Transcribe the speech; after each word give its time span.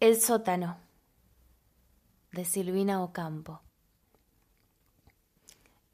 El 0.00 0.20
sótano 0.20 0.76
de 2.32 2.44
Silvina 2.44 3.02
Ocampo. 3.02 3.62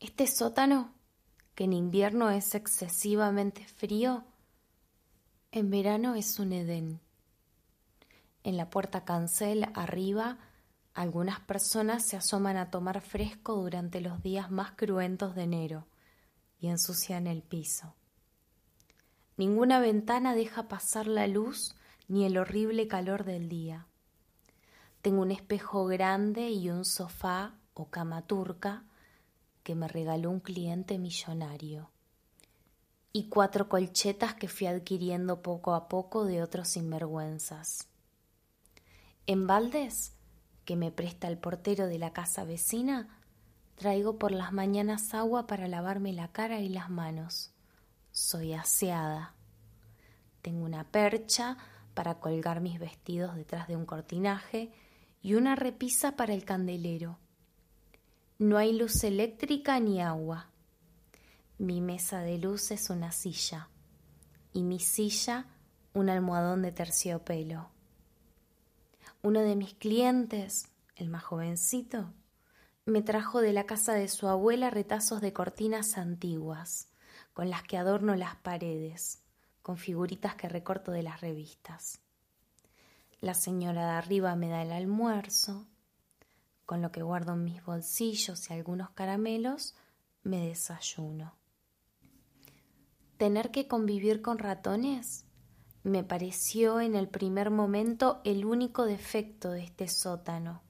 Este 0.01 0.27
sótano, 0.27 0.95
que 1.55 1.65
en 1.65 1.75
invierno 1.75 2.31
es 2.31 2.55
excesivamente 2.55 3.65
frío, 3.67 4.25
en 5.53 5.71
verano 5.71 6.15
es 6.15 6.39
un 6.41 6.55
Edén. 6.55 7.01
En 8.43 8.57
la 8.57 8.71
puerta 8.71 9.05
cancel 9.05 9.69
arriba, 9.75 10.39
algunas 10.95 11.39
personas 11.41 12.05
se 12.05 12.17
asoman 12.17 12.57
a 12.57 12.71
tomar 12.71 13.03
fresco 13.03 13.55
durante 13.55 14.01
los 14.01 14.23
días 14.23 14.51
más 14.51 14.73
cruentos 14.73 15.35
de 15.35 15.43
enero 15.43 15.87
y 16.59 16.69
ensucian 16.69 17.27
el 17.27 17.43
piso. 17.43 17.95
Ninguna 19.37 19.79
ventana 19.79 20.35
deja 20.35 20.69
pasar 20.69 21.07
la 21.07 21.27
luz 21.27 21.77
ni 22.09 22.25
el 22.25 22.39
horrible 22.39 22.89
calor 22.89 23.25
del 23.25 23.49
día. 23.49 23.87
Tengo 25.03 25.23
un 25.23 25.31
espejo 25.31 25.87
grande 25.87 26.51
y 26.51 26.69
un 26.69 26.85
sofá 26.85 27.55
o 27.73 27.87
cama 27.89 28.27
turca 28.27 28.85
que 29.63 29.75
me 29.75 29.89
regaló 29.89 30.31
un 30.31 30.41
cliente 30.41 30.99
millonario. 30.99 31.91
Y 33.11 33.29
cuatro 33.29 33.69
colchetas 33.69 34.35
que 34.35 34.47
fui 34.47 34.67
adquiriendo 34.67 35.41
poco 35.41 35.75
a 35.75 35.89
poco 35.89 36.25
de 36.27 36.43
otros 36.43 36.69
sinvergüenzas. 36.69 37.89
En 39.27 39.47
baldes, 39.47 40.13
que 40.67 40.77
me 40.77 40.93
presta 40.93 41.29
el 41.29 41.39
portero 41.39 41.87
de 41.87 41.99
la 41.99 42.13
casa 42.13 42.45
vecina, 42.45 43.19
traigo 43.77 44.19
por 44.19 44.33
las 44.33 44.53
mañanas 44.53 45.15
agua 45.15 45.47
para 45.47 45.67
lavarme 45.67 46.13
la 46.13 46.29
cara 46.29 46.61
y 46.61 46.69
las 46.69 46.91
manos. 46.91 47.53
Soy 48.13 48.53
aseada. 48.53 49.35
Tengo 50.43 50.65
una 50.65 50.85
percha 50.85 51.57
para 51.95 52.21
colgar 52.21 52.61
mis 52.61 52.79
vestidos 52.79 53.35
detrás 53.35 53.67
de 53.67 53.77
un 53.77 53.87
cortinaje 53.87 54.71
y 55.23 55.35
una 55.35 55.57
repisa 55.57 56.17
para 56.17 56.35
el 56.35 56.45
candelero. 56.45 57.19
No 58.39 58.57
hay 58.57 58.73
luz 58.73 59.05
eléctrica 59.05 59.79
ni 59.81 60.01
agua. 60.01 60.51
Mi 61.59 61.81
mesa 61.81 62.21
de 62.21 62.39
luz 62.39 62.71
es 62.71 62.89
una 62.89 63.13
silla 63.13 63.69
y 64.53 64.63
mi 64.63 64.81
silla 64.81 65.47
un 65.93 66.09
almohadón 66.09 66.63
de 66.63 66.73
terciopelo. 66.73 67.71
Uno 69.23 69.41
de 69.41 69.57
mis 69.57 69.75
clientes, 69.75 70.69
el 70.97 71.11
más 71.11 71.25
jovencito, 71.25 72.15
me 72.87 73.03
trajo 73.03 73.41
de 73.41 73.53
la 73.53 73.67
casa 73.67 73.93
de 73.93 74.09
su 74.09 74.27
abuela 74.29 74.71
retazos 74.71 75.21
de 75.21 75.33
cortinas 75.33 75.99
antiguas, 75.99 76.89
con 77.35 77.51
las 77.51 77.63
que 77.63 77.77
adorno 77.77 78.15
las 78.17 78.37
paredes, 78.37 79.23
con 79.63 79.77
figuritas 79.77 80.35
que 80.35 80.49
recorto 80.49 80.93
de 80.93 81.03
las 81.03 81.21
revistas. 81.21 82.01
La 83.21 83.35
señora 83.35 83.87
de 83.87 83.93
arriba 83.93 84.35
me 84.35 84.49
da 84.49 84.63
el 84.63 84.73
almuerzo, 84.73 85.67
con 86.65 86.81
lo 86.81 86.91
que 86.91 87.03
guardo 87.03 87.35
en 87.35 87.45
mis 87.45 87.63
bolsillos 87.63 88.49
y 88.49 88.55
algunos 88.55 88.91
caramelos, 88.91 89.75
me 90.23 90.47
desayuno. 90.47 91.35
Tener 93.19 93.51
que 93.51 93.69
convivir 93.69 94.23
con 94.23 94.39
ratones 94.39 95.27
me 95.83 96.05
pareció 96.05 96.81
en 96.81 96.95
el 96.95 97.09
primer 97.09 97.51
momento 97.51 98.21
el 98.25 98.45
único 98.45 98.85
defecto 98.85 99.51
de 99.51 99.65
este 99.65 99.89
sótano, 99.89 100.63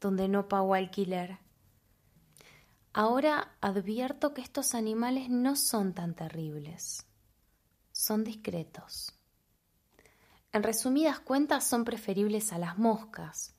donde 0.00 0.28
no 0.28 0.48
pago 0.48 0.74
alquiler. 0.74 1.38
Ahora 2.92 3.56
advierto 3.60 4.34
que 4.34 4.42
estos 4.42 4.74
animales 4.74 5.28
no 5.28 5.56
son 5.56 5.94
tan 5.94 6.14
terribles, 6.14 7.06
son 7.92 8.24
discretos. 8.24 9.12
En 10.54 10.62
resumidas 10.62 11.18
cuentas 11.18 11.64
son 11.64 11.84
preferibles 11.84 12.52
a 12.52 12.58
las 12.58 12.78
moscas, 12.78 13.56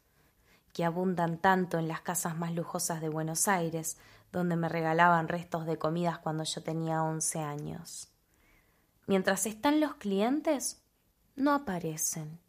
que 0.71 0.85
abundan 0.85 1.39
tanto 1.39 1.77
en 1.77 1.89
las 1.89 1.99
casas 1.99 2.37
más 2.37 2.53
lujosas 2.53 3.01
de 3.01 3.09
Buenos 3.09 3.49
Aires, 3.49 3.97
donde 4.31 4.55
me 4.55 4.69
regalaban 4.69 5.27
restos 5.27 5.65
de 5.65 5.77
comidas 5.77 6.19
cuando 6.19 6.45
yo 6.45 6.63
tenía 6.63 7.03
once 7.03 7.39
años. 7.39 8.07
Mientras 9.07 9.45
están 9.45 9.81
los 9.81 9.95
clientes, 9.95 10.85
no 11.35 11.53
aparecen. 11.53 12.39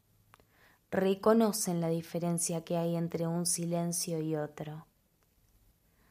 Reconocen 0.93 1.81
la 1.81 1.89
diferencia 1.89 2.63
que 2.63 2.77
hay 2.77 2.95
entre 2.95 3.27
un 3.27 3.47
silencio 3.47 4.21
y 4.21 4.37
otro. 4.37 4.87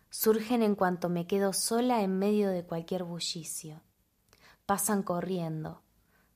Surgen 0.09 0.61
en 0.61 0.75
cuanto 0.75 1.07
me 1.07 1.25
quedo 1.25 1.53
sola 1.53 2.01
en 2.01 2.19
medio 2.19 2.49
de 2.49 2.65
cualquier 2.65 3.05
bullicio. 3.05 3.79
Pasan 4.65 5.03
corriendo, 5.03 5.84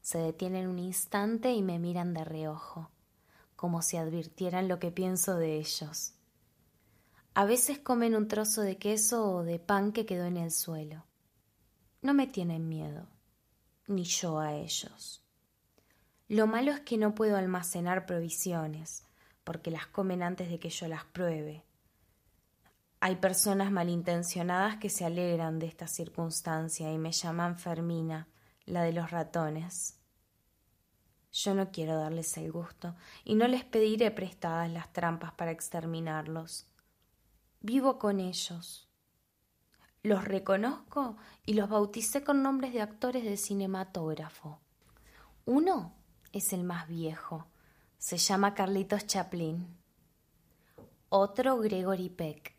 se 0.02 0.18
detienen 0.18 0.68
un 0.68 0.80
instante 0.80 1.52
y 1.52 1.62
me 1.62 1.80
miran 1.80 2.14
de 2.14 2.24
reojo, 2.24 2.90
como 3.56 3.82
si 3.82 3.98
advirtieran 3.98 4.68
lo 4.68 4.80
que 4.80 4.92
pienso 4.92 5.36
de 5.36 5.58
ellos. 5.58 6.14
A 7.34 7.46
veces 7.46 7.80
comen 7.80 8.16
un 8.16 8.28
trozo 8.28 8.62
de 8.62 8.78
queso 8.78 9.30
o 9.32 9.44
de 9.44 9.60
pan 9.60 9.92
que 9.92 10.06
quedó 10.06 10.26
en 10.26 10.38
el 10.38 10.52
suelo. 10.52 11.06
No 12.02 12.14
me 12.14 12.28
tienen 12.28 12.68
miedo, 12.68 13.08
ni 13.88 14.04
yo 14.04 14.40
a 14.40 14.54
ellos. 14.54 15.24
Lo 16.28 16.48
malo 16.48 16.72
es 16.72 16.82
que 16.82 16.98
no 16.98 17.16
puedo 17.16 17.38
almacenar 17.38 18.06
provisiones, 18.06 19.04
porque 19.44 19.72
las 19.72 19.88
comen 19.88 20.22
antes 20.22 20.50
de 20.50 20.60
que 20.60 20.70
yo 20.70 20.88
las 20.88 21.06
pruebe. 21.06 21.66
Hay 23.00 23.16
personas 23.16 23.72
malintencionadas 23.72 24.78
que 24.78 24.90
se 24.90 25.06
alegran 25.06 25.58
de 25.58 25.68
esta 25.68 25.88
circunstancia 25.88 26.92
y 26.92 26.98
me 26.98 27.12
llaman 27.12 27.58
Fermina, 27.58 28.28
la 28.70 28.84
de 28.84 28.94
los 28.94 29.12
ratones. 29.12 30.00
Yo 31.32 31.54
no 31.54 31.72
quiero 31.72 31.96
darles 31.98 32.38
el 32.38 32.52
gusto 32.52 32.96
y 33.24 33.36
no 33.36 33.48
les 33.48 33.64
pediré 33.64 34.12
prestadas 34.12 34.70
las 34.72 34.92
trampas 34.94 35.34
para 35.34 35.52
exterminarlos. 35.52 36.66
Vivo 37.62 38.00
con 38.00 38.20
ellos. 38.20 38.88
Los 40.02 40.24
reconozco 40.24 41.18
y 41.46 41.54
los 41.54 41.70
bauticé 41.70 42.24
con 42.24 42.42
nombres 42.42 42.74
de 42.74 42.82
actores 42.82 43.24
de 43.24 43.38
cinematógrafo. 43.38 44.60
Uno 45.46 45.94
es 46.32 46.54
el 46.54 46.64
más 46.64 46.88
viejo, 46.88 47.48
se 47.98 48.18
llama 48.18 48.54
Carlitos 48.54 49.06
Chaplin. 49.06 49.78
Otro 51.10 51.58
Gregory 51.58 52.10
Peck. 52.10 52.56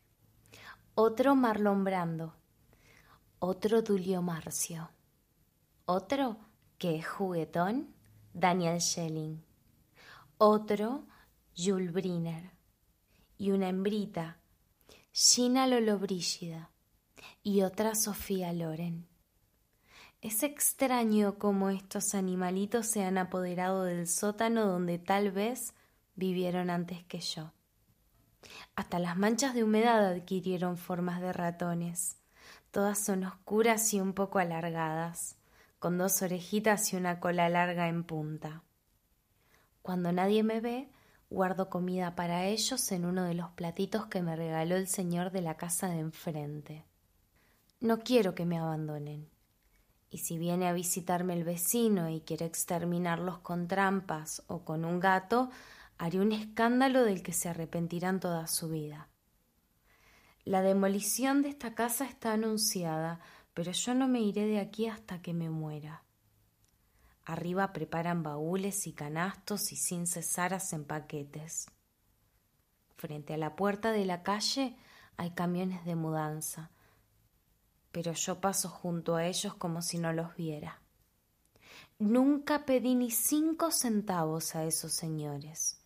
Otro 0.94 1.34
Marlon 1.34 1.82
Brando. 1.82 2.34
Otro 3.38 3.80
Dulio 3.80 4.22
Marcio. 4.22 4.90
Otro 5.92 6.36
que 6.78 6.94
es 6.94 7.08
juguetón 7.08 7.92
Daniel 8.32 8.80
Schelling, 8.80 9.44
otro 10.38 11.08
Jules 11.56 11.92
Briner 11.92 12.52
y 13.36 13.50
una 13.50 13.70
hembrita, 13.70 14.38
Gina 15.10 15.66
Lollobrigida 15.66 16.70
y 17.42 17.62
otra 17.62 17.96
Sofía 17.96 18.52
Loren. 18.52 19.08
Es 20.20 20.44
extraño 20.44 21.40
cómo 21.40 21.70
estos 21.70 22.14
animalitos 22.14 22.86
se 22.86 23.02
han 23.02 23.18
apoderado 23.18 23.82
del 23.82 24.06
sótano 24.06 24.66
donde 24.66 25.00
tal 25.00 25.32
vez 25.32 25.74
vivieron 26.14 26.70
antes 26.70 27.02
que 27.02 27.18
yo. 27.18 27.52
Hasta 28.76 29.00
las 29.00 29.16
manchas 29.16 29.54
de 29.54 29.64
humedad 29.64 30.06
adquirieron 30.06 30.76
formas 30.76 31.20
de 31.20 31.32
ratones. 31.32 32.16
Todas 32.70 33.04
son 33.04 33.24
oscuras 33.24 33.92
y 33.92 34.00
un 34.00 34.12
poco 34.12 34.38
alargadas 34.38 35.39
con 35.80 35.98
dos 35.98 36.22
orejitas 36.22 36.92
y 36.92 36.96
una 36.96 37.18
cola 37.18 37.48
larga 37.48 37.88
en 37.88 38.04
punta. 38.04 38.62
Cuando 39.82 40.12
nadie 40.12 40.42
me 40.42 40.60
ve, 40.60 40.90
guardo 41.30 41.70
comida 41.70 42.14
para 42.14 42.44
ellos 42.44 42.92
en 42.92 43.06
uno 43.06 43.24
de 43.24 43.34
los 43.34 43.50
platitos 43.52 44.06
que 44.06 44.20
me 44.20 44.36
regaló 44.36 44.76
el 44.76 44.86
señor 44.86 45.32
de 45.32 45.40
la 45.40 45.56
casa 45.56 45.88
de 45.88 45.98
enfrente. 45.98 46.84
No 47.80 48.00
quiero 48.00 48.34
que 48.34 48.44
me 48.44 48.58
abandonen. 48.58 49.30
Y 50.10 50.18
si 50.18 50.36
viene 50.36 50.68
a 50.68 50.74
visitarme 50.74 51.32
el 51.32 51.44
vecino 51.44 52.10
y 52.10 52.20
quiere 52.20 52.44
exterminarlos 52.44 53.38
con 53.38 53.66
trampas 53.66 54.42
o 54.48 54.64
con 54.64 54.84
un 54.84 55.00
gato, 55.00 55.48
haré 55.96 56.20
un 56.20 56.32
escándalo 56.32 57.04
del 57.04 57.22
que 57.22 57.32
se 57.32 57.48
arrepentirán 57.48 58.20
toda 58.20 58.46
su 58.48 58.68
vida. 58.68 59.08
La 60.44 60.60
demolición 60.60 61.40
de 61.42 61.48
esta 61.50 61.74
casa 61.74 62.04
está 62.04 62.32
anunciada, 62.32 63.20
pero 63.54 63.72
yo 63.72 63.94
no 63.94 64.08
me 64.08 64.20
iré 64.20 64.46
de 64.46 64.60
aquí 64.60 64.86
hasta 64.86 65.20
que 65.20 65.34
me 65.34 65.50
muera. 65.50 66.04
Arriba 67.24 67.72
preparan 67.72 68.22
baúles 68.22 68.86
y 68.86 68.92
canastos 68.92 69.72
y 69.72 69.76
sin 69.76 70.06
cesar 70.06 70.54
hacen 70.54 70.84
paquetes. 70.84 71.66
Frente 72.96 73.34
a 73.34 73.38
la 73.38 73.56
puerta 73.56 73.92
de 73.92 74.04
la 74.04 74.22
calle 74.22 74.76
hay 75.16 75.30
camiones 75.32 75.84
de 75.84 75.94
mudanza, 75.94 76.70
pero 77.92 78.12
yo 78.12 78.40
paso 78.40 78.68
junto 78.68 79.16
a 79.16 79.26
ellos 79.26 79.54
como 79.54 79.82
si 79.82 79.98
no 79.98 80.12
los 80.12 80.34
viera. 80.36 80.80
Nunca 81.98 82.64
pedí 82.64 82.94
ni 82.94 83.10
cinco 83.10 83.70
centavos 83.70 84.56
a 84.56 84.64
esos 84.64 84.92
señores. 84.92 85.82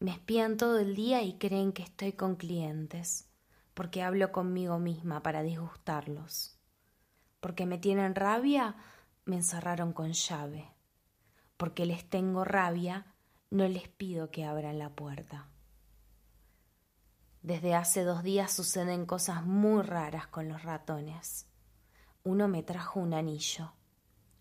Me 0.00 0.10
espían 0.10 0.56
todo 0.56 0.78
el 0.78 0.94
día 0.94 1.22
y 1.22 1.38
creen 1.38 1.72
que 1.72 1.82
estoy 1.82 2.12
con 2.12 2.36
clientes, 2.36 3.28
porque 3.74 4.02
hablo 4.02 4.32
conmigo 4.32 4.78
misma 4.78 5.22
para 5.22 5.42
disgustarlos 5.42 6.54
porque 7.44 7.66
me 7.66 7.76
tienen 7.76 8.14
rabia, 8.14 8.74
me 9.26 9.36
encerraron 9.36 9.92
con 9.92 10.14
llave. 10.14 10.72
Porque 11.58 11.84
les 11.84 12.08
tengo 12.08 12.42
rabia, 12.42 13.04
no 13.50 13.68
les 13.68 13.86
pido 13.86 14.30
que 14.30 14.46
abran 14.46 14.78
la 14.78 14.88
puerta. 14.88 15.50
Desde 17.42 17.74
hace 17.74 18.02
dos 18.02 18.22
días 18.22 18.50
suceden 18.50 19.04
cosas 19.04 19.44
muy 19.44 19.82
raras 19.82 20.26
con 20.26 20.48
los 20.48 20.62
ratones. 20.62 21.46
Uno 22.22 22.48
me 22.48 22.62
trajo 22.62 22.98
un 22.98 23.12
anillo, 23.12 23.74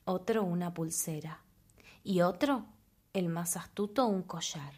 otro 0.06 0.46
una 0.46 0.74
pulsera 0.74 1.44
y 2.06 2.22
otro, 2.22 2.68
el 3.12 3.28
más 3.28 3.58
astuto, 3.58 4.08
un 4.08 4.24
collar. 4.24 4.76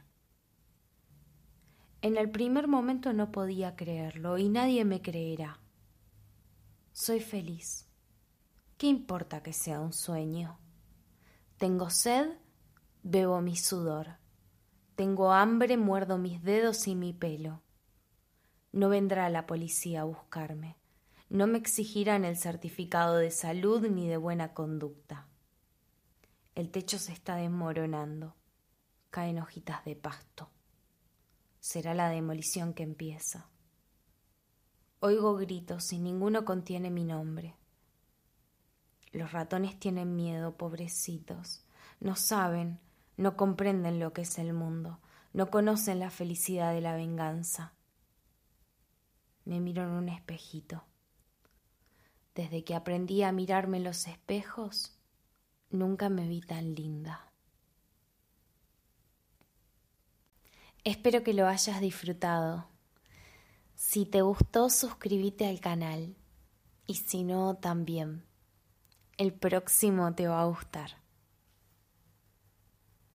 En 2.01 2.17
el 2.17 2.31
primer 2.31 2.67
momento 2.67 3.13
no 3.13 3.31
podía 3.31 3.75
creerlo 3.75 4.39
y 4.39 4.49
nadie 4.49 4.83
me 4.83 5.03
creerá. 5.03 5.59
Soy 6.91 7.19
feliz. 7.19 7.85
¿Qué 8.77 8.87
importa 8.87 9.41
que 9.41 9.53
sea 9.53 9.79
un 9.79 9.93
sueño? 9.93 10.59
Tengo 11.57 11.89
sed, 11.89 12.37
bebo 13.03 13.39
mi 13.39 13.55
sudor. 13.55 14.17
Tengo 14.95 15.31
hambre, 15.31 15.77
muerdo 15.77 16.17
mis 16.17 16.43
dedos 16.43 16.85
y 16.87 16.95
mi 16.95 17.13
pelo. 17.13 17.61
No 18.73 18.89
vendrá 18.89 19.29
la 19.29 19.47
policía 19.47 20.01
a 20.01 20.03
buscarme. 20.03 20.75
No 21.29 21.47
me 21.47 21.57
exigirán 21.57 22.25
el 22.25 22.35
certificado 22.35 23.15
de 23.15 23.31
salud 23.31 23.87
ni 23.87 24.09
de 24.09 24.17
buena 24.17 24.53
conducta. 24.53 25.29
El 26.53 26.69
techo 26.69 26.99
se 26.99 27.13
está 27.13 27.37
desmoronando. 27.37 28.35
Caen 29.09 29.39
hojitas 29.39 29.85
de 29.85 29.95
pasto. 29.95 30.49
Será 31.61 31.93
la 31.93 32.09
demolición 32.09 32.73
que 32.73 32.83
empieza. 32.83 33.49
Oigo 34.99 35.35
gritos 35.37 35.93
y 35.93 35.99
ninguno 35.99 36.43
contiene 36.43 36.89
mi 36.89 37.05
nombre. 37.05 37.55
Los 39.15 39.31
ratones 39.31 39.79
tienen 39.79 40.17
miedo, 40.17 40.57
pobrecitos. 40.57 41.63
No 42.01 42.17
saben, 42.17 42.81
no 43.15 43.37
comprenden 43.37 43.97
lo 43.97 44.11
que 44.11 44.23
es 44.23 44.37
el 44.39 44.51
mundo, 44.51 44.99
no 45.31 45.49
conocen 45.49 45.99
la 45.99 46.09
felicidad 46.09 46.73
de 46.73 46.81
la 46.81 46.97
venganza. 46.97 47.71
Me 49.45 49.61
miro 49.61 49.83
en 49.83 49.91
un 49.91 50.09
espejito. 50.09 50.83
Desde 52.35 52.65
que 52.65 52.75
aprendí 52.75 53.23
a 53.23 53.31
mirarme 53.31 53.79
los 53.79 54.05
espejos, 54.07 54.99
nunca 55.69 56.09
me 56.09 56.27
vi 56.27 56.41
tan 56.41 56.75
linda. 56.75 57.31
Espero 60.83 61.23
que 61.23 61.33
lo 61.33 61.47
hayas 61.47 61.79
disfrutado. 61.79 62.67
Si 63.75 64.05
te 64.05 64.21
gustó, 64.21 64.69
suscríbete 64.69 65.47
al 65.47 65.61
canal. 65.61 66.17
Y 66.85 66.95
si 66.95 67.23
no, 67.23 67.55
también. 67.55 68.25
El 69.17 69.31
próximo 69.31 70.13
te 70.13 70.27
va 70.27 70.41
a 70.41 70.45
gustar. 70.45 71.04